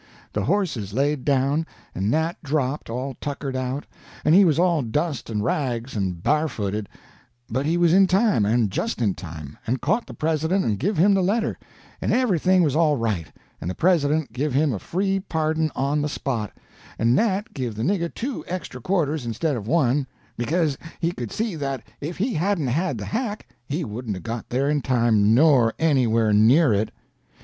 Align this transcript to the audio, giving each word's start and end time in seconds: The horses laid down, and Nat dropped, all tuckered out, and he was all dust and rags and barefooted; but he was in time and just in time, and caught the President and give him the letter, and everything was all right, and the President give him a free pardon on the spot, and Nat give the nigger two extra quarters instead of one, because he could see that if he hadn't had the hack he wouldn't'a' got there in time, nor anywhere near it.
The 0.33 0.45
horses 0.45 0.93
laid 0.93 1.23
down, 1.25 1.67
and 1.93 2.09
Nat 2.09 2.37
dropped, 2.43 2.89
all 2.89 3.13
tuckered 3.21 3.55
out, 3.55 3.85
and 4.25 4.33
he 4.33 4.43
was 4.45 4.57
all 4.57 4.81
dust 4.81 5.29
and 5.29 5.43
rags 5.43 5.95
and 5.95 6.23
barefooted; 6.23 6.89
but 7.51 7.67
he 7.67 7.77
was 7.77 7.93
in 7.93 8.07
time 8.07 8.43
and 8.43 8.71
just 8.71 8.99
in 8.99 9.13
time, 9.13 9.59
and 9.67 9.79
caught 9.79 10.07
the 10.07 10.15
President 10.15 10.65
and 10.65 10.79
give 10.79 10.97
him 10.97 11.13
the 11.13 11.21
letter, 11.21 11.55
and 12.01 12.11
everything 12.11 12.63
was 12.63 12.75
all 12.75 12.97
right, 12.97 13.27
and 13.61 13.69
the 13.69 13.75
President 13.75 14.33
give 14.33 14.55
him 14.55 14.73
a 14.73 14.79
free 14.79 15.19
pardon 15.19 15.71
on 15.75 16.01
the 16.01 16.09
spot, 16.09 16.51
and 16.97 17.15
Nat 17.15 17.53
give 17.53 17.75
the 17.75 17.83
nigger 17.83 18.11
two 18.11 18.43
extra 18.47 18.81
quarters 18.81 19.23
instead 19.23 19.55
of 19.55 19.67
one, 19.67 20.07
because 20.35 20.79
he 20.99 21.11
could 21.11 21.31
see 21.31 21.53
that 21.55 21.83
if 21.99 22.17
he 22.17 22.33
hadn't 22.33 22.65
had 22.69 22.97
the 22.97 23.05
hack 23.05 23.47
he 23.67 23.85
wouldn't'a' 23.85 24.19
got 24.23 24.49
there 24.49 24.67
in 24.67 24.81
time, 24.81 25.35
nor 25.35 25.75
anywhere 25.77 26.33
near 26.33 26.73
it. 26.73 26.89